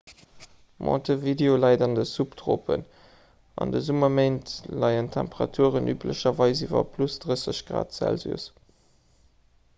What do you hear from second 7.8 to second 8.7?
celsius